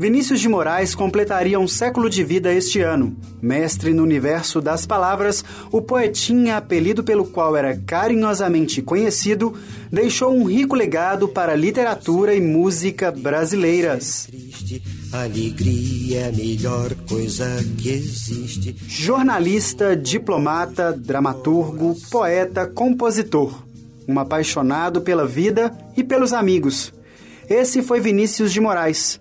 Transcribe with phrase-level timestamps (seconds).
[0.00, 3.14] Vinícius de Moraes completaria um século de vida este ano.
[3.42, 9.52] Mestre no universo das palavras, o poetinha, apelido pelo qual era carinhosamente conhecido,
[9.92, 14.26] deixou um rico legado para a literatura e música brasileiras.
[15.12, 17.46] Alegria é a melhor coisa
[17.76, 18.74] que existe.
[18.88, 23.52] Jornalista, diplomata, dramaturgo, poeta, compositor.
[24.08, 26.90] Um apaixonado pela vida e pelos amigos.
[27.50, 29.20] Esse foi Vinícius de Moraes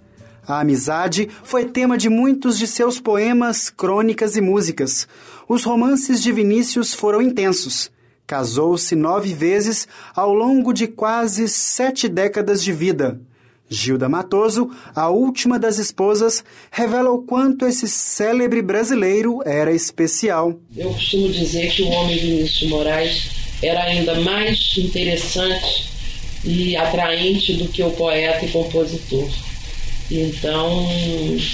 [0.50, 5.08] a amizade foi tema de muitos de seus poemas, crônicas e músicas.
[5.48, 7.92] Os romances de Vinícius foram intensos.
[8.26, 13.22] Casou-se nove vezes ao longo de quase sete décadas de vida.
[13.70, 20.60] Gilda Matoso, a última das esposas, revela o quanto esse célebre brasileiro era especial.
[20.76, 23.30] Eu costumo dizer que o homem Vinícius de Moraes
[23.62, 25.89] era ainda mais interessante
[26.44, 29.30] e atraente do que o poeta e compositor.
[30.12, 30.88] Então,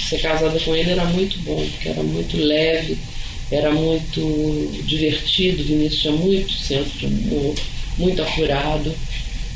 [0.08, 2.96] ser casada com ele era muito bom, porque era muito leve,
[3.50, 5.62] era muito divertido.
[5.62, 7.54] Vinícius tinha muito senso de humor,
[7.98, 8.94] muito apurado.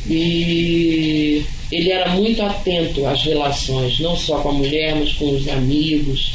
[0.09, 5.49] E ele era muito atento às relações, não só com a mulher, mas com os
[5.49, 6.33] amigos.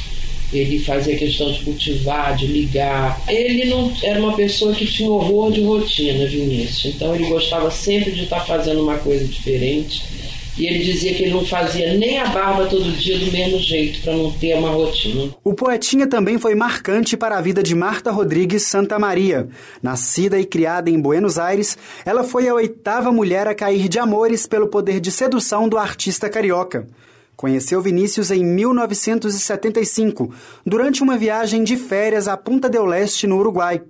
[0.57, 3.21] Ele fazia questão de cultivar, de ligar.
[3.27, 6.95] Ele não era uma pessoa que tinha horror de rotina, Vinícius.
[6.95, 10.03] Então ele gostava sempre de estar fazendo uma coisa diferente
[10.57, 14.01] e ele dizia que ele não fazia nem a barba todo dia do mesmo jeito,
[14.01, 15.29] para não ter uma rotina.
[15.43, 19.49] O poetinha também foi marcante para a vida de Marta Rodrigues Santa Maria.
[19.83, 24.47] Nascida e criada em Buenos Aires, ela foi a oitava mulher a cair de amores
[24.47, 26.87] pelo poder de sedução do artista carioca.
[27.35, 30.33] Conheceu Vinícius em 1975,
[30.65, 33.81] durante uma viagem de férias à Punta del Leste, no Uruguai.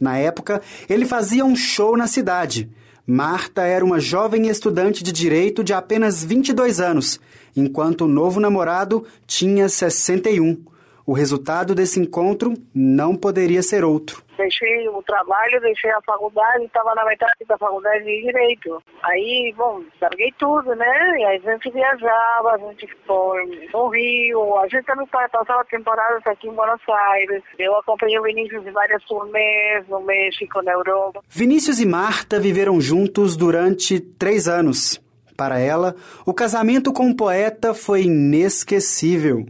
[0.00, 2.70] Na época, ele fazia um show na cidade.
[3.06, 7.20] Marta era uma jovem estudante de direito de apenas 22 anos,
[7.56, 10.71] enquanto o novo namorado tinha 61.
[11.06, 14.22] O resultado desse encontro não poderia ser outro.
[14.36, 18.82] Deixei o trabalho, deixei a faculdade, estava na metade da faculdade de Direito.
[19.02, 21.18] Aí, bom, larguei tudo, né?
[21.18, 26.22] E aí a gente viajava, a gente foi no Rio, a gente também passava temporadas
[26.26, 27.42] aqui em Buenos Aires.
[27.58, 31.20] Eu acompanhei o Vinícius em várias turnês no México, na Europa.
[31.28, 35.00] Vinícius e Marta viveram juntos durante três anos.
[35.36, 39.46] Para ela, o casamento com o poeta foi inesquecível.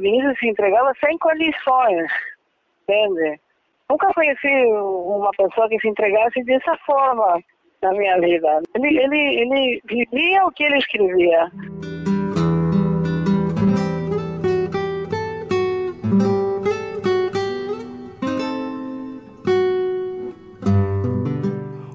[0.00, 2.10] Vinícius se entregava sem condições,
[2.82, 3.40] entende?
[3.88, 7.40] Nunca conheci uma pessoa que se entregasse dessa forma
[7.82, 8.60] na minha vida.
[8.74, 11.50] Ele, ele, ele vivia o que ele escrevia.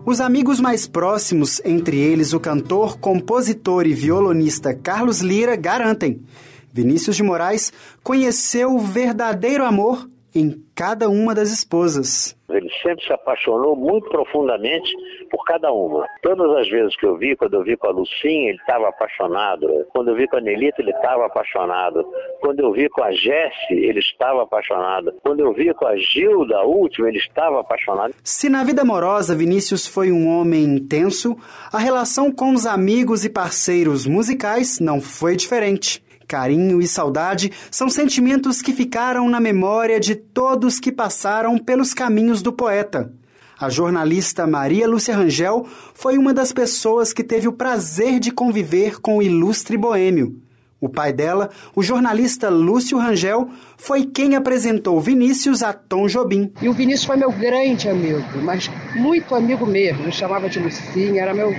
[0.06, 6.22] Os amigos mais próximos, entre eles o cantor, compositor e violonista Carlos Lira, garantem
[6.76, 7.72] Vinícius de Moraes
[8.04, 12.36] conheceu o verdadeiro amor em cada uma das esposas.
[12.50, 14.92] Ele sempre se apaixonou muito profundamente
[15.32, 16.06] por cada uma.
[16.22, 19.68] Todas as vezes que eu vi, quando eu vi com a Lucinha, ele estava apaixonado.
[19.94, 22.06] Quando eu vi com a Nelita, ele estava apaixonado.
[22.42, 25.14] Quando eu vi com a Jesse, ele estava apaixonado.
[25.24, 28.14] Quando eu vi com a Gilda, a última, ele estava apaixonado.
[28.22, 31.38] Se na vida amorosa Vinícius foi um homem intenso,
[31.72, 36.04] a relação com os amigos e parceiros musicais não foi diferente.
[36.28, 42.42] Carinho e saudade são sentimentos que ficaram na memória de todos que passaram pelos caminhos
[42.42, 43.12] do poeta.
[43.60, 49.00] A jornalista Maria Lúcia Rangel foi uma das pessoas que teve o prazer de conviver
[49.00, 50.42] com o ilustre boêmio.
[50.82, 56.52] O pai dela, o jornalista Lúcio Rangel, foi quem apresentou Vinícius a Tom Jobim.
[56.62, 60.04] E o Vinícius foi meu grande amigo, mas muito amigo mesmo.
[60.04, 61.54] Eu chamava de Lucinha, era meu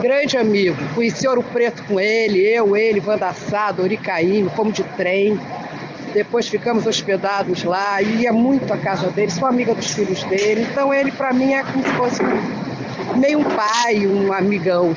[0.00, 0.76] Grande amigo.
[0.94, 5.38] Conheci Ouro Preto com ele, eu, ele, Vandassado, Oricaíno, fomos de trem.
[6.12, 10.66] Depois ficamos hospedados lá, ia muito à casa dele, sou amiga dos filhos dele.
[10.70, 12.20] Então ele para mim é como se fosse
[13.16, 14.94] meio um pai, um amigão.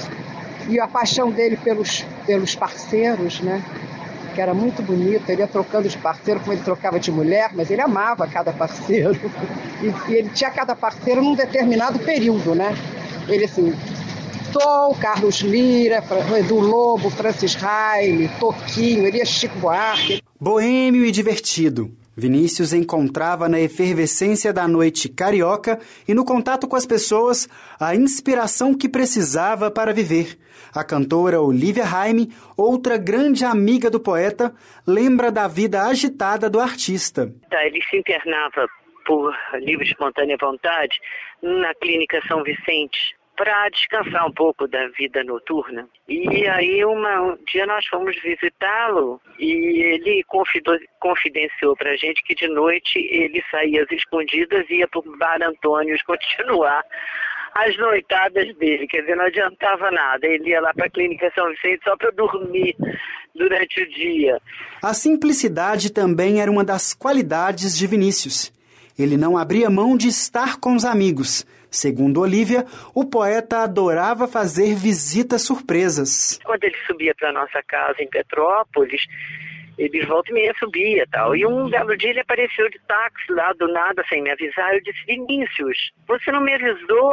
[0.67, 3.63] E a paixão dele pelos, pelos parceiros, né?
[4.33, 7.69] Que era muito bonito, ele ia trocando de parceiro como ele trocava de mulher, mas
[7.69, 9.19] ele amava cada parceiro.
[9.83, 12.73] E, e ele tinha cada parceiro num determinado período, né?
[13.27, 13.73] Ele assim,
[14.53, 16.03] Tom, Carlos Lira,
[16.37, 20.21] Edu Lobo, Francis Raime, Toquinho, Elias Chico Buarque.
[20.39, 21.91] Boêmio e divertido.
[22.15, 28.77] Vinícius encontrava na efervescência da noite carioca e no contato com as pessoas a inspiração
[28.77, 30.37] que precisava para viver.
[30.71, 34.53] A cantora Olivia Raime, outra grande amiga do poeta,
[34.85, 37.33] lembra da vida agitada do artista.
[37.51, 38.67] Ele se internava
[39.03, 40.99] por livre espontânea vontade
[41.41, 45.87] na clínica São Vicente para descansar um pouco da vida noturna.
[46.07, 52.23] E aí uma, um dia nós fomos visitá-lo e ele confidou, confidenciou para a gente
[52.23, 56.83] que de noite ele saía às escondidas e ia para o Bar Antônios continuar
[57.55, 60.25] as noitadas dele, quer dizer, não adiantava nada.
[60.25, 62.75] Ele ia lá para a Clínica São Vicente só para dormir
[63.35, 64.41] durante o dia.
[64.81, 68.51] A simplicidade também era uma das qualidades de Vinícius.
[68.97, 71.45] Ele não abria mão de estar com os amigos.
[71.73, 76.39] Segundo Olivia, o poeta adorava fazer visitas surpresas.
[76.45, 79.01] Quando ele subia para nossa casa em Petrópolis,
[79.75, 81.35] eles volta e meia subia tal.
[81.35, 84.75] E um belo dia ele apareceu de táxi lá do nada, sem me avisar.
[84.75, 87.11] Eu disse, Vinícius, você não me avisou?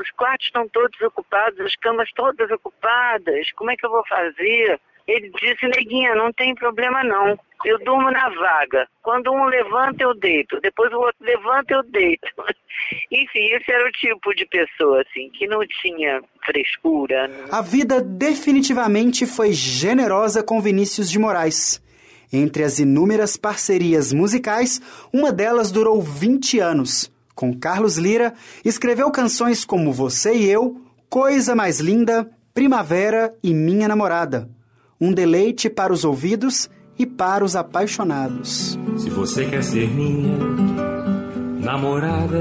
[0.00, 3.52] Os quartos estão todos ocupados, as camas todas ocupadas.
[3.52, 4.80] Como é que eu vou fazer?
[5.10, 7.36] Ele disse, neguinha, não tem problema não.
[7.64, 8.86] Eu durmo na vaga.
[9.02, 10.60] Quando um levanta, eu deito.
[10.60, 12.28] Depois o outro levanta, eu deito.
[13.10, 17.28] Enfim, esse era o tipo de pessoa, assim, que não tinha frescura.
[17.50, 21.82] A vida definitivamente foi generosa com Vinícius de Moraes.
[22.32, 24.80] Entre as inúmeras parcerias musicais,
[25.12, 27.12] uma delas durou 20 anos.
[27.34, 28.32] Com Carlos Lira,
[28.64, 34.48] escreveu canções como Você e Eu, Coisa Mais Linda, Primavera e Minha Namorada.
[35.00, 36.68] Um deleite para os ouvidos
[36.98, 38.78] e para os apaixonados.
[38.98, 40.36] Se você quer ser minha
[41.58, 42.38] namorada,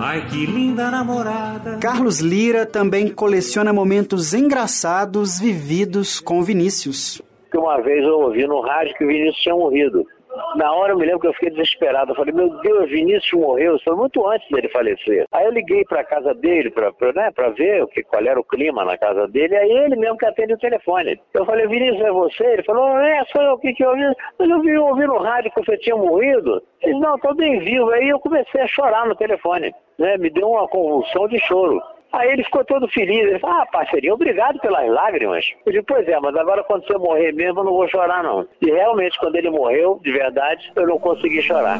[0.00, 1.78] ai que linda namorada.
[1.78, 7.20] Carlos Lira também coleciona momentos engraçados vividos com Vinícius
[7.50, 10.06] que uma vez eu ouvi no rádio que o Vinícius tinha morrido.
[10.54, 12.12] Na hora eu me lembro que eu fiquei desesperado.
[12.12, 13.76] Eu falei, meu Deus, Vinícius morreu.
[13.76, 15.26] Isso foi muito antes dele falecer.
[15.32, 18.44] Aí eu liguei para a casa dele para né, ver o que, qual era o
[18.44, 19.56] clima na casa dele.
[19.56, 21.20] Aí ele mesmo que atende o telefone.
[21.34, 22.44] Eu falei, Vinícius, é você?
[22.44, 23.52] Ele falou, é, sou eu.
[23.54, 24.02] O que, que eu ouvi?
[24.38, 26.62] Mas eu vi, ouvi no rádio que você tinha morrido.
[26.82, 27.90] Ele disse, não, estou bem vivo.
[27.90, 29.74] Aí eu comecei a chorar no telefone.
[29.98, 30.16] Né?
[30.16, 31.80] Me deu uma convulsão de choro.
[32.12, 33.24] Aí ele ficou todo feliz.
[33.24, 35.44] Ele falou, ah, parceria, obrigado pelas lágrimas.
[35.64, 38.46] Eu disse, pois é, mas agora quando você morrer mesmo, eu não vou chorar, não.
[38.60, 41.78] E realmente, quando ele morreu, de verdade, eu não consegui chorar.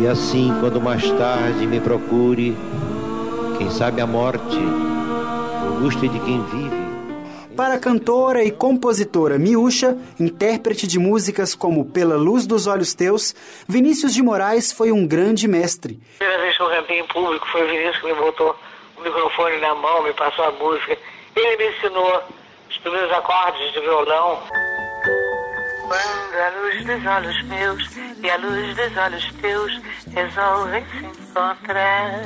[0.00, 2.56] E assim, quando mais tarde me procure,
[3.56, 4.58] quem sabe a morte,
[5.64, 6.82] angústia de quem vive.
[7.56, 13.34] Para a cantora e compositora Miúcha, intérprete de músicas como Pela Luz dos Olhos Teus,
[13.68, 16.00] Vinícius de Moraes foi um grande mestre.
[16.14, 18.56] A primeira vez que eu cantei em público foi o Vinícius que me botou
[19.02, 20.96] microfone na mão, me passou a música.
[21.36, 22.22] Ele me ensinou
[22.68, 24.38] os primeiros acordes de violão.
[25.88, 29.80] Quando a luz dos olhos meus e a luz dos olhos teus
[30.14, 32.22] resolvem se encontrar.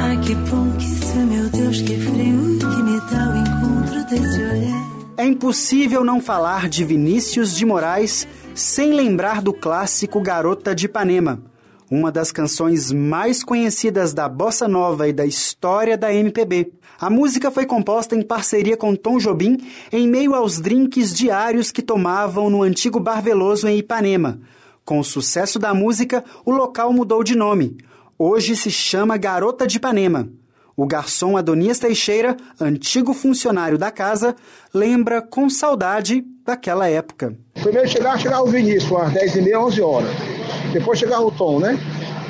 [0.00, 4.42] Ai, que bom que isso, meu Deus, que frio que me dá o encontro desse
[4.42, 4.94] olhar.
[5.16, 11.53] É impossível não falar de Vinícius de Moraes sem lembrar do clássico Garota de Ipanema
[11.90, 16.72] uma das canções mais conhecidas da bossa nova e da história da MPB.
[16.98, 19.58] A música foi composta em parceria com Tom Jobim
[19.92, 24.40] em meio aos drinks diários que tomavam no antigo Bar Veloso em Ipanema.
[24.84, 27.76] Com o sucesso da música, o local mudou de nome.
[28.18, 30.28] Hoje se chama Garota de Ipanema.
[30.76, 34.34] O garçom Adonias Teixeira, antigo funcionário da casa,
[34.72, 37.36] lembra com saudade daquela época.
[37.54, 40.43] Primeiro chegar, chegava o Vinícius, às 10h30, 11 horas.
[40.72, 41.78] Depois chegava o Tom, né?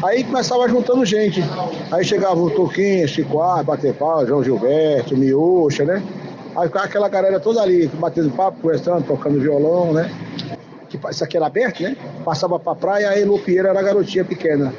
[0.03, 1.43] Aí começava juntando gente.
[1.91, 6.03] Aí chegava o Toquinho, Chico Ar, Bater Pau, João Gilberto, Miúcha, né?
[6.57, 10.11] Aí ficava aquela galera toda ali, batendo papo, conversando, tocando violão, né?
[10.89, 11.97] Que, isso aqui era aberto, né?
[12.25, 14.73] Passava pra praia, aí Lupieira era garotinha pequena.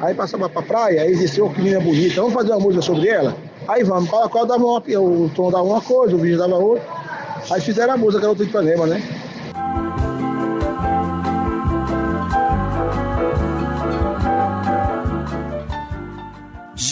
[0.00, 3.36] Aí passava pra praia, aí existia uma menina bonita, vamos fazer uma música sobre ela?
[3.68, 6.84] Aí vamos, qual, qual dava uma, o Tom dava uma coisa, o vídeo dava outra.
[7.50, 9.00] Aí fizeram a música, Garota de Ipanema, né?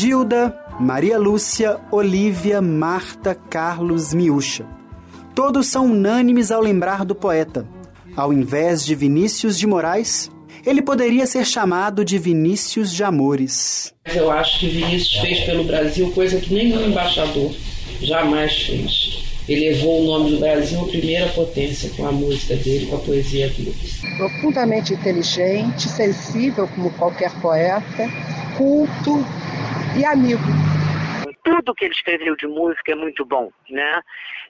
[0.00, 4.64] Gilda, Maria Lúcia, Olívia, Marta, Carlos, Miúcha.
[5.34, 7.68] Todos são unânimes ao lembrar do poeta.
[8.16, 10.30] Ao invés de Vinícius de Moraes,
[10.64, 13.92] ele poderia ser chamado de Vinícius de Amores.
[14.06, 17.54] Eu acho que Vinícius fez pelo Brasil coisa que nenhum embaixador
[18.00, 19.22] jamais fez.
[19.46, 23.50] Elevou o nome do Brasil à primeira potência com a música dele, com a poesia
[23.50, 23.76] dele.
[24.16, 28.08] Profundamente inteligente, sensível como qualquer poeta,
[28.56, 29.22] culto,
[29.98, 30.42] e amigo.
[31.42, 34.00] Tudo que ele escreveu de música é muito bom, né?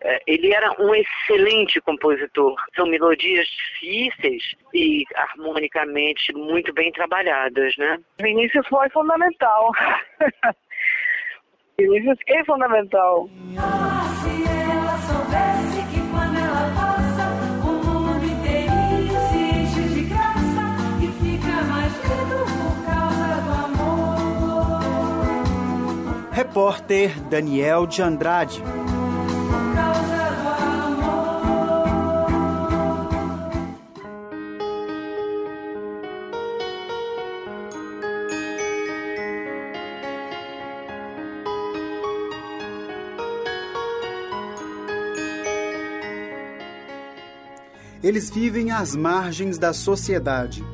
[0.02, 2.56] É, ele era um excelente compositor.
[2.74, 4.42] São melodias difíceis
[4.74, 7.98] e harmonicamente muito bem trabalhadas, né?
[8.20, 9.70] Vinícius foi fundamental.
[11.78, 13.28] Vinícius é fundamental.
[26.40, 28.62] Repórter Daniel de Andrade.
[48.02, 50.64] Eles vivem às margens da sociedade,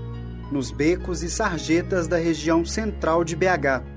[0.52, 3.95] nos becos e sarjetas da região central de BH.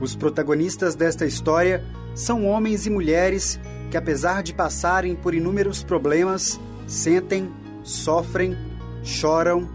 [0.00, 3.58] Os protagonistas desta história são homens e mulheres
[3.90, 7.50] que, apesar de passarem por inúmeros problemas, sentem,
[7.82, 8.56] sofrem,
[9.02, 9.68] choram,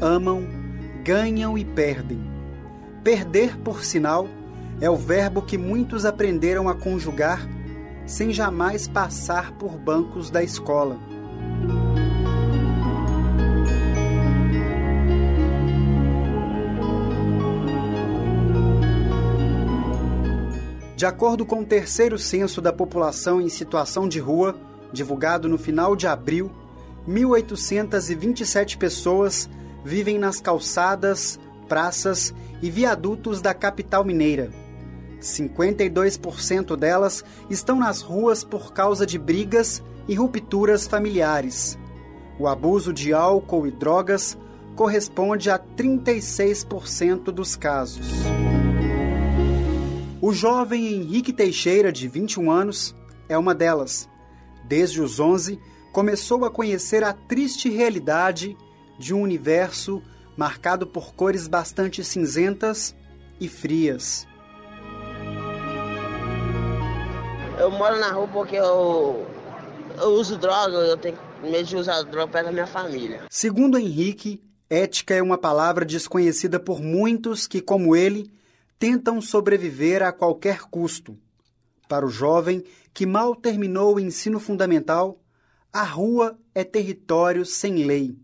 [0.00, 0.46] amam,
[1.04, 2.20] ganham e perdem.
[3.02, 4.28] Perder, por sinal,
[4.80, 7.46] é o verbo que muitos aprenderam a conjugar
[8.06, 10.98] sem jamais passar por bancos da escola.
[21.02, 24.54] De acordo com o terceiro censo da população em situação de rua,
[24.92, 26.48] divulgado no final de abril,
[27.08, 29.50] 1.827 pessoas
[29.84, 32.32] vivem nas calçadas, praças
[32.62, 34.52] e viadutos da capital mineira.
[35.20, 41.76] 52% delas estão nas ruas por causa de brigas e rupturas familiares.
[42.38, 44.38] O abuso de álcool e drogas
[44.76, 48.06] corresponde a 36% dos casos.
[50.24, 52.94] O jovem Henrique Teixeira, de 21 anos,
[53.28, 54.08] é uma delas.
[54.64, 55.58] Desde os 11,
[55.92, 58.56] começou a conhecer a triste realidade
[58.96, 60.00] de um universo
[60.36, 62.94] marcado por cores bastante cinzentas
[63.40, 64.24] e frias.
[67.58, 69.26] Eu moro na rua porque eu,
[69.98, 73.22] eu uso droga, eu tenho medo de usar droga perto da minha família.
[73.28, 78.30] Segundo Henrique, ética é uma palavra desconhecida por muitos que, como ele,
[78.82, 81.16] tentam sobreviver a qualquer custo.
[81.88, 85.20] Para o jovem que mal terminou o ensino fundamental,
[85.72, 88.16] a rua é território sem lei.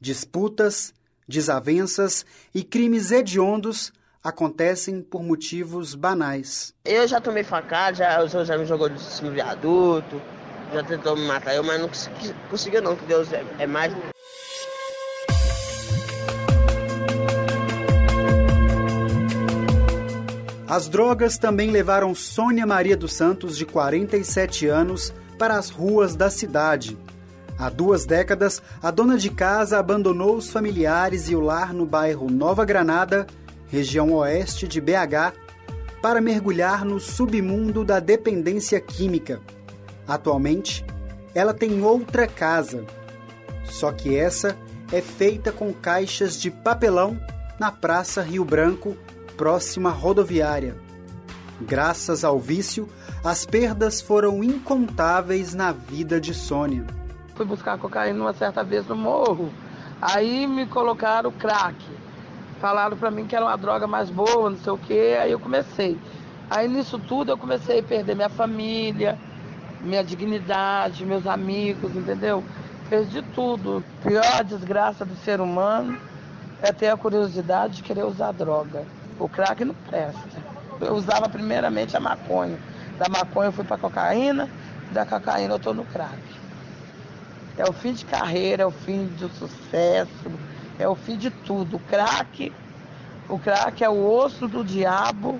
[0.00, 0.94] Disputas,
[1.28, 3.92] desavenças e crimes hediondos
[4.24, 6.74] acontecem por motivos banais.
[6.86, 10.22] Eu já tomei facada, já, o senhor já me jogou de cima de adulto,
[10.72, 11.90] já tentou me matar eu, mas não
[12.48, 13.92] conseguiu não, que Deus é, é mais.
[20.72, 26.30] As drogas também levaram Sônia Maria dos Santos, de 47 anos, para as ruas da
[26.30, 26.96] cidade.
[27.58, 32.30] Há duas décadas, a dona de casa abandonou os familiares e o lar no bairro
[32.30, 33.26] Nova Granada,
[33.68, 35.36] região oeste de BH,
[36.00, 39.42] para mergulhar no submundo da dependência química.
[40.08, 40.86] Atualmente,
[41.34, 42.86] ela tem outra casa,
[43.64, 44.56] só que essa
[44.90, 47.20] é feita com caixas de papelão
[47.60, 48.96] na Praça Rio Branco,
[49.42, 50.76] próxima rodoviária.
[51.60, 52.88] Graças ao vício,
[53.24, 56.86] as perdas foram incontáveis na vida de Sônia.
[57.34, 59.52] Fui buscar cocaína uma certa vez no morro.
[60.00, 61.74] Aí me colocaram crack.
[62.60, 65.18] Falaram para mim que era uma droga mais boa, não sei o quê.
[65.20, 65.98] Aí eu comecei.
[66.48, 69.18] Aí nisso tudo eu comecei a perder minha família,
[69.80, 72.44] minha dignidade, meus amigos, entendeu?
[72.88, 73.82] Perdi tudo.
[74.04, 75.98] Pior desgraça do ser humano
[76.62, 78.84] é ter a curiosidade de querer usar droga.
[79.18, 80.42] O crack não presta.
[80.80, 82.58] Eu usava primeiramente a maconha.
[82.98, 84.48] Da maconha eu fui para cocaína,
[84.92, 86.22] da cocaína eu estou no crack.
[87.58, 90.30] É o fim de carreira, é o fim do sucesso,
[90.78, 91.76] é o fim de tudo.
[91.76, 92.52] O crack,
[93.28, 95.38] o crack é o osso do diabo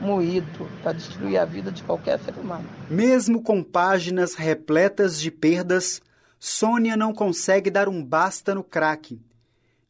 [0.00, 2.64] moído para destruir a vida de qualquer ser humano.
[2.88, 6.00] Mesmo com páginas repletas de perdas,
[6.38, 9.18] Sônia não consegue dar um basta no crack.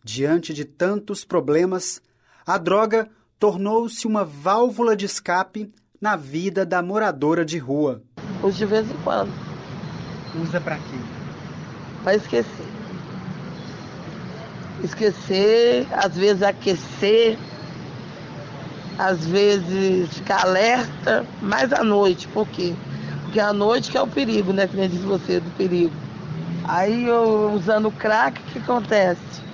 [0.03, 2.01] Diante de tantos problemas,
[2.47, 8.03] a droga tornou-se uma válvula de escape na vida da moradora de rua.
[8.43, 9.33] Uso de vez em quando.
[10.41, 10.99] Usa para quê?
[12.05, 12.67] Para esquecer.
[14.83, 17.37] Esquecer, às vezes aquecer,
[18.97, 22.75] às vezes ficar alerta, mais à noite, por quê?
[23.23, 24.69] Porque a noite que é o perigo, né?
[24.69, 25.95] Que nem diz você, do perigo.
[26.65, 29.48] Aí eu usando crack, o que acontece?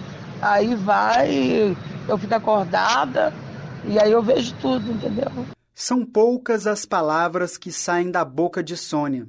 [0.45, 1.75] Aí vai,
[2.07, 3.33] eu fico acordada,
[3.83, 5.31] e aí eu vejo tudo, entendeu?
[5.75, 9.27] São poucas as palavras que saem da boca de Sônia,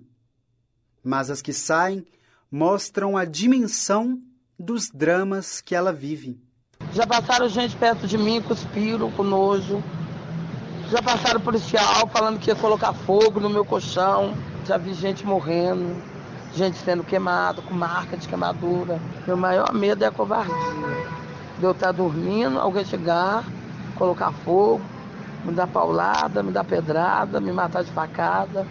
[1.01, 2.05] mas as que saem
[2.51, 4.19] mostram a dimensão
[4.59, 6.37] dos dramas que ela vive.
[6.91, 9.81] Já passaram gente perto de mim, cuspiram com nojo.
[10.89, 14.33] Já passaram policial falando que ia colocar fogo no meu colchão.
[14.67, 15.95] Já vi gente morrendo,
[16.53, 18.99] gente sendo queimada, com marca de queimadura.
[19.25, 20.74] Meu maior medo é a covardia.
[21.65, 23.43] De eu estar dormindo, alguém chegar,
[23.95, 24.79] colocar fogo
[25.43, 28.67] me dar paulada, me dar pedrada, me matar de facada.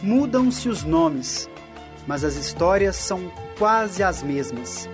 [0.00, 1.50] Mudam-se os nomes,
[2.06, 3.28] mas as histórias são
[3.58, 4.88] quase as mesmas.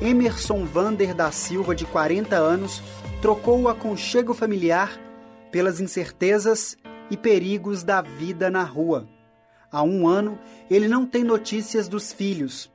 [0.00, 2.80] Emerson Vander da Silva, de 40 anos,
[3.20, 4.92] trocou o aconchego familiar
[5.50, 6.78] pelas incertezas
[7.10, 9.17] e perigos da vida na rua.
[9.70, 10.38] Há um ano,
[10.70, 12.70] ele não tem notícias dos filhos.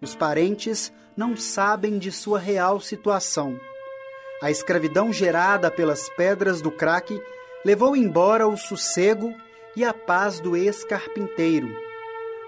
[0.00, 3.58] Os parentes não sabem de sua real situação.
[4.42, 7.20] A escravidão gerada pelas pedras do crack
[7.64, 9.34] levou embora o sossego
[9.74, 11.68] e a paz do ex-carpinteiro.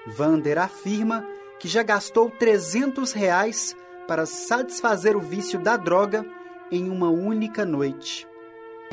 [0.07, 1.27] Vander afirma
[1.59, 3.75] que já gastou 300 reais
[4.07, 6.25] para satisfazer o vício da droga
[6.71, 8.29] em uma única noite.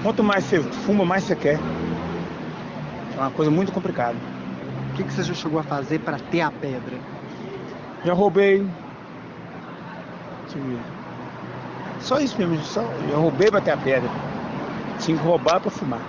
[0.02, 1.60] Quanto mais você fuma, mais você quer.
[3.16, 4.35] É uma coisa muito complicada.
[4.96, 6.98] O que, que você já chegou a fazer para ter a pedra?
[8.06, 8.66] Já roubei.
[12.00, 14.10] Só isso mesmo, só, eu roubei para ter a pedra.
[15.02, 16.00] Tinha que roubar para fumar.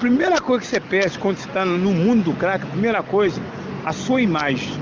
[0.00, 3.42] Primeira coisa que você perde quando você está no mundo do crack, a primeira coisa,
[3.84, 4.72] a sua imagem.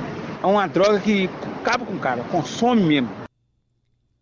[0.41, 1.29] É uma droga que
[1.63, 3.11] acaba com o cara, consome mesmo.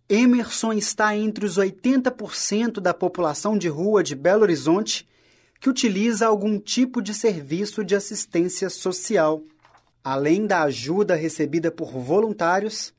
[0.08, 5.06] Emerson está entre os 80% da população de rua de Belo Horizonte
[5.62, 9.40] que utiliza algum tipo de serviço de assistência social.
[10.02, 12.92] Além da ajuda recebida por voluntários,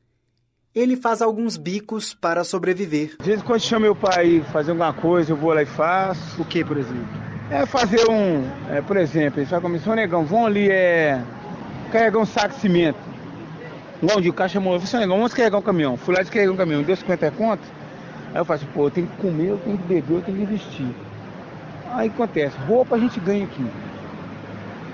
[0.73, 3.17] ele faz alguns bicos para sobreviver.
[3.19, 6.41] Às vezes, quando chama meu pai fazer alguma coisa, eu vou lá e faço.
[6.41, 7.05] O que, por exemplo?
[7.51, 8.49] É fazer um.
[8.69, 11.21] É, por exemplo, ele fala comigo, seu negão, vão ali é,
[11.91, 12.99] carregar um saco de cimento.
[14.01, 15.97] Um de caixa chamou, eu falei, seu negão, vamos carregar um caminhão.
[15.97, 17.67] Fui lá descarregar um caminhão, deu 50 contas.
[18.33, 20.45] Aí eu faço, pô, eu tenho que comer, eu tenho que beber, eu tenho que
[20.45, 20.95] vestir.
[21.93, 23.63] Aí acontece, roupa a gente ganha aqui.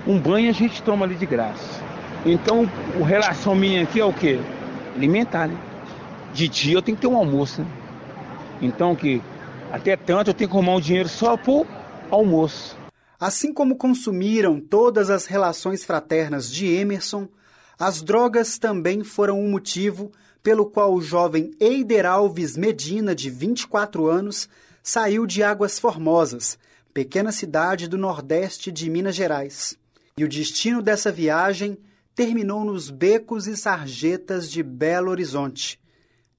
[0.05, 1.81] Um banho a gente toma ali de graça.
[2.25, 2.69] Então,
[3.01, 4.37] a relação minha aqui é o quê?
[4.95, 5.57] Alimentar, né?
[6.33, 7.67] De dia eu tenho que ter um almoço, né?
[8.61, 9.21] Então, que
[9.71, 11.65] até tanto eu tenho que arrumar um dinheiro só pro
[12.11, 12.77] almoço.
[13.17, 17.29] Assim como consumiram todas as relações fraternas de Emerson,
[17.79, 20.11] as drogas também foram um motivo
[20.43, 24.49] pelo qual o jovem Eider Alves Medina, de 24 anos,
[24.83, 26.57] saiu de Águas Formosas,
[26.93, 29.77] pequena cidade do nordeste de Minas Gerais.
[30.17, 31.77] E o destino dessa viagem
[32.15, 35.79] terminou nos becos e sarjetas de Belo Horizonte.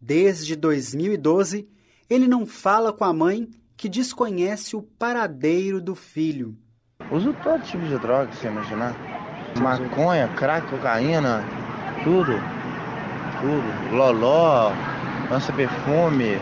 [0.00, 1.68] Desde 2012,
[2.08, 6.56] ele não fala com a mãe que desconhece o paradeiro do filho.
[7.10, 8.94] Uso todo tipo de droga, você imaginar.
[9.58, 11.42] Maconha, crack, cocaína,
[12.04, 12.32] tudo.
[13.40, 13.96] Tudo.
[13.96, 14.72] Loló,
[15.30, 16.36] lança perfume.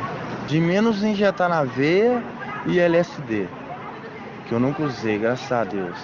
[0.49, 2.23] De menos injetar na veia
[2.67, 3.58] e LSD
[4.49, 5.99] que eu nunca usei, graças a Deus.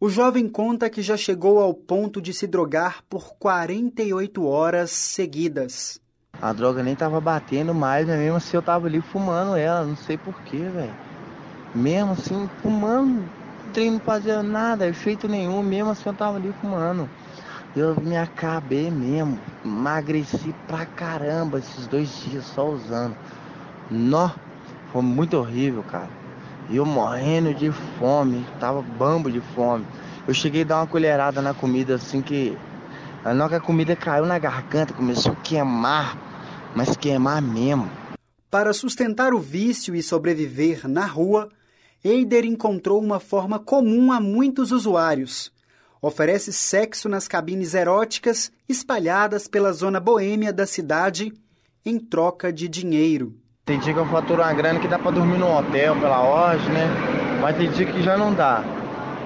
[0.00, 6.00] O jovem conta que já chegou ao ponto de se drogar por 48 horas seguidas.
[6.42, 9.96] A droga nem tava batendo mais, mas mesmo assim eu tava ali fumando ela, não
[9.96, 10.94] sei porquê, velho.
[11.74, 16.52] Mesmo assim, fumando, o trem não fazia nada, efeito nenhum, mesmo assim eu tava ali
[16.60, 17.08] fumando.
[17.76, 23.16] Eu me acabei mesmo, emagreci pra caramba esses dois dias só usando.
[23.90, 24.30] Nó,
[24.92, 26.17] foi muito horrível, cara.
[26.68, 29.86] E eu morrendo de fome, tava bambo de fome.
[30.26, 32.56] Eu cheguei a dar uma colherada na comida assim que.
[33.24, 36.16] Na hora que a comida caiu na garganta, começou a queimar,
[36.74, 37.90] mas queimar mesmo.
[38.50, 41.48] Para sustentar o vício e sobreviver na rua,
[42.04, 45.52] Eider encontrou uma forma comum a muitos usuários.
[46.00, 51.32] Oferece sexo nas cabines eróticas espalhadas pela zona boêmia da cidade
[51.84, 53.34] em troca de dinheiro.
[53.68, 56.66] Tem dia que eu faturo uma grana que dá pra dormir num hotel pela hoje,
[56.70, 56.86] né?
[57.38, 58.64] Mas tem dia que já não dá.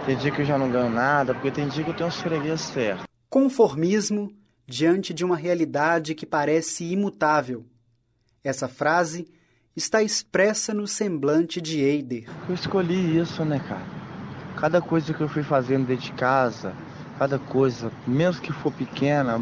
[0.05, 2.21] Tem dia que eu já não ganho nada, porque tem dia que eu tenho uns
[2.21, 3.05] freguês certos.
[3.31, 4.33] Conformismo
[4.67, 7.65] diante de uma realidade que parece imutável.
[8.43, 9.29] Essa frase
[9.77, 12.29] está expressa no semblante de Eider.
[12.49, 13.87] Eu escolhi isso, né, cara?
[14.57, 16.73] Cada coisa que eu fui fazendo dentro de casa,
[17.17, 19.41] cada coisa, mesmo que for pequena,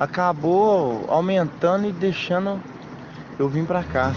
[0.00, 2.60] acabou aumentando e deixando
[3.38, 4.12] eu vim pra cá.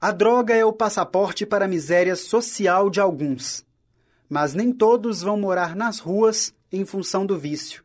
[0.00, 3.66] A droga é o passaporte para a miséria social de alguns.
[4.28, 7.84] Mas nem todos vão morar nas ruas em função do vício.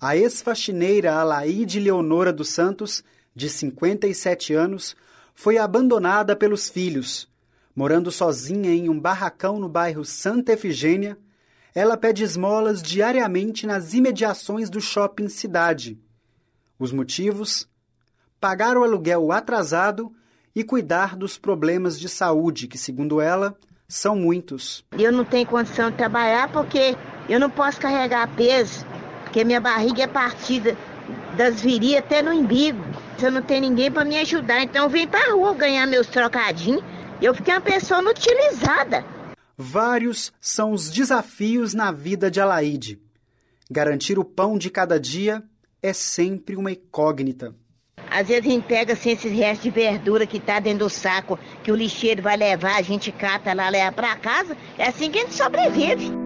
[0.00, 3.02] A ex-faxineira Alaide Leonora dos Santos,
[3.34, 4.94] de 57 anos,
[5.34, 7.28] foi abandonada pelos filhos,
[7.76, 11.18] Morando sozinha em um barracão no bairro Santa Efigênia,
[11.74, 15.98] ela pede esmolas diariamente nas imediações do shopping Cidade.
[16.78, 17.68] Os motivos?
[18.40, 20.12] Pagar o aluguel atrasado
[20.54, 23.56] e cuidar dos problemas de saúde, que, segundo ela,
[23.88, 24.84] são muitos.
[24.96, 26.96] Eu não tenho condição de trabalhar porque
[27.28, 28.86] eu não posso carregar peso,
[29.24, 30.76] porque minha barriga é partida
[31.36, 32.84] das virias até no umbigo.
[33.20, 36.84] Eu não tenho ninguém para me ajudar, então eu vim para rua ganhar meus trocadinhos.
[37.20, 39.04] Eu fiquei uma pessoa inutilizada.
[39.56, 43.00] Vários são os desafios na vida de Alaide.
[43.70, 45.42] Garantir o pão de cada dia
[45.82, 47.54] é sempre uma incógnita.
[48.10, 51.38] Às vezes a gente pega assim, esses restos de verdura que tá dentro do saco,
[51.62, 54.56] que o lixeiro vai levar, a gente cata lá, leva para casa.
[54.78, 56.23] É assim que a gente sobrevive.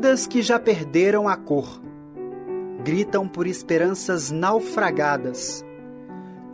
[0.00, 1.78] Vidas que já perderam a cor.
[2.82, 5.62] Gritam por esperanças naufragadas.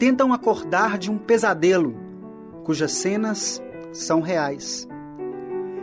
[0.00, 1.94] Tentam acordar de um pesadelo,
[2.64, 4.88] cujas cenas são reais.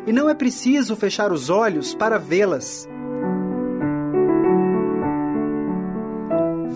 [0.06, 2.86] E não é preciso fechar os olhos para vê-las.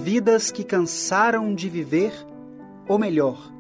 [0.06, 2.14] Vidas que cansaram de viver,
[2.88, 3.52] ou melhor,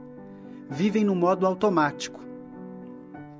[0.69, 2.21] vivem no modo automático.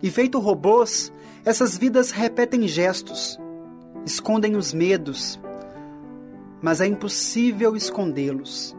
[0.03, 1.09] E feito robôs,
[1.45, 3.39] essas vidas repetem gestos,
[4.07, 5.37] escondem os medos,
[6.61, 8.75] mas é impossível escondê-los.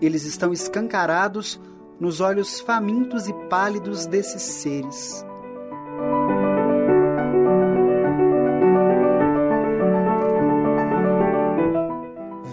[0.00, 1.60] Eles estão escancarados
[2.00, 5.24] nos olhos famintos e pálidos desses seres.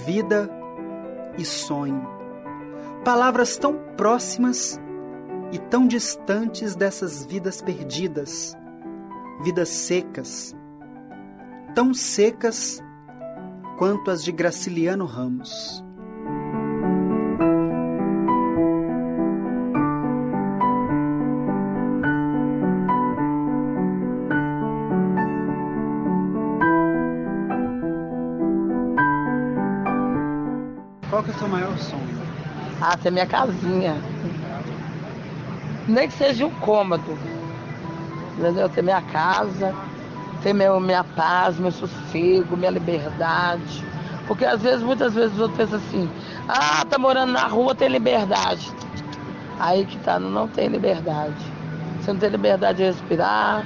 [0.05, 0.49] Vida
[1.37, 2.05] e sonho.
[3.05, 4.79] Palavras tão próximas
[5.51, 8.53] e tão distantes dessas vidas perdidas,
[9.43, 10.55] vidas secas,
[11.75, 12.81] tão secas
[13.77, 15.83] quanto as de Graciliano Ramos.
[31.09, 32.01] Qual que é o seu maior sonho?
[32.81, 33.95] Ah, ter minha casinha.
[35.89, 37.17] Nem que seja um cômodo.
[38.37, 38.69] Entendeu?
[38.69, 39.75] Ter minha casa,
[40.45, 43.83] ter meu, minha paz, meu sossego, minha liberdade.
[44.27, 46.07] Porque às vezes, muitas vezes outros pensam assim,
[46.47, 48.71] ah, tá morando na rua, tem liberdade.
[49.59, 51.33] Aí que tá, não, tem liberdade.
[51.99, 53.65] Você não tem liberdade de respirar,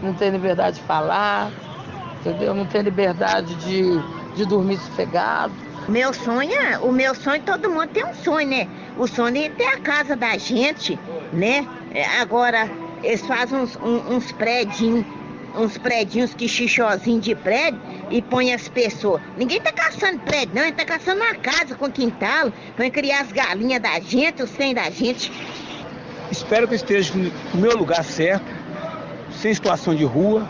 [0.00, 1.50] não tem liberdade de falar,
[2.20, 2.54] entendeu?
[2.54, 3.82] Não tem liberdade de,
[4.36, 5.52] de dormir sossegado.
[5.88, 8.68] Meu sonho, é- o meu sonho, todo mundo tem um sonho, né?
[8.96, 11.00] O sonho é ter a casa da gente,
[11.32, 11.66] né?
[11.90, 12.70] É, Agora,
[13.02, 15.04] eles fazem uns, um- uns prédios,
[15.56, 19.20] uns prédios que xixozinho de prédio e põe as pessoas.
[19.36, 23.32] Ninguém tá caçando prédio, não, ele tá caçando uma casa com quintal, pra criar as
[23.32, 25.32] galinhas da gente, os trem da gente.
[26.30, 28.44] Espero que esteja no meu lugar certo,
[29.32, 30.48] sem situação de rua.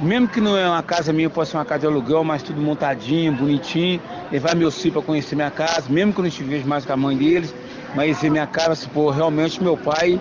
[0.00, 2.60] Mesmo que não é uma casa minha, pode ser uma casa de aluguel, mas tudo
[2.60, 4.00] montadinho, bonitinho.
[4.30, 6.96] Levar meu filho para conhecer minha casa, mesmo que eu não estivesse mais com a
[6.96, 7.52] mãe deles.
[7.96, 10.20] Mas ver minha casa, se pô, realmente meu pai,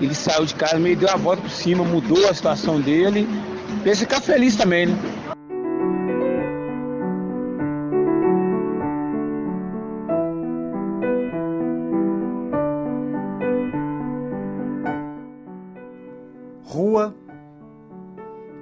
[0.00, 3.28] ele saiu de casa, meio deu a volta por cima, mudou a situação dele.
[3.82, 4.94] Pra ele ficar feliz também, né?
[16.64, 17.14] Rua,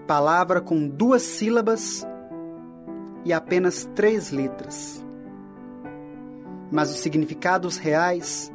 [0.07, 2.07] palavra com duas sílabas
[3.25, 5.05] e apenas três letras.
[6.71, 8.53] Mas os significados reais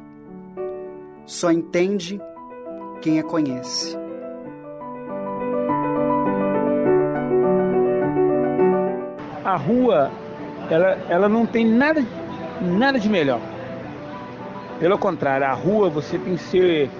[1.24, 2.20] só entende
[3.04, 3.98] quem a conhece.
[9.44, 10.10] A rua,
[10.70, 12.02] ela, ela não tem nada,
[12.62, 13.40] nada de melhor.
[14.80, 16.90] Pelo contrário, a rua você tem que ser.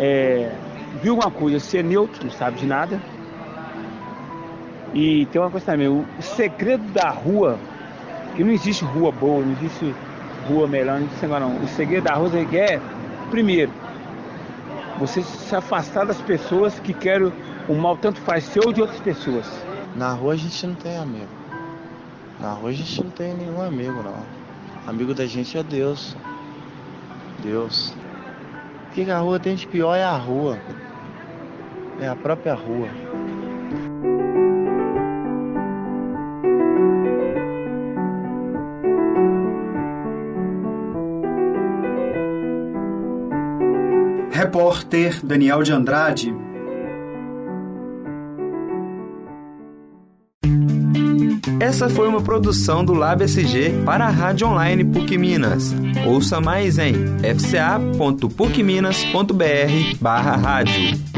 [0.00, 0.50] É,
[1.02, 2.98] viu uma coisa, ser neutro, não sabe de nada.
[4.94, 7.58] E tem uma coisa também, o segredo da rua,
[8.34, 9.94] que não existe rua boa, não existe
[10.48, 11.56] rua melhor, não existe agora não.
[11.58, 12.80] O segredo da rua é,
[13.30, 13.72] primeiro,
[14.98, 17.32] você se afastar das pessoas que querem
[17.68, 19.46] o mal tanto faz seu ou de outras pessoas.
[19.96, 21.28] Na rua a gente não tem amigo.
[22.40, 24.22] Na rua a gente não tem nenhum amigo, não.
[24.86, 26.16] Amigo da gente é Deus.
[27.42, 27.94] Deus.
[28.88, 30.58] O que a rua tem de pior é a rua.
[32.00, 32.88] É a própria rua.
[44.54, 46.32] Repórter Daniel de Andrade.
[51.58, 55.74] Essa foi uma produção do Lab SG para a Rádio Online PUC Minas.
[56.06, 61.13] Ouça mais em fca.pucminas.br barra rádio.